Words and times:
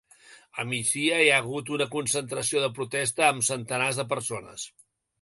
A 0.63 0.63
migdia 0.71 1.11
ja 1.19 1.19
hi 1.25 1.29
ha 1.33 1.35
hagut 1.43 1.69
una 1.77 1.87
concentració 1.97 2.65
de 2.65 2.73
protesta 2.81 3.31
amb 3.31 3.49
centenars 3.55 4.05
de 4.05 4.11
persones. 4.17 4.71